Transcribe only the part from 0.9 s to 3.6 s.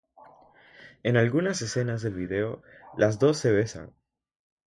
En algunas escenas del vídeo las dos se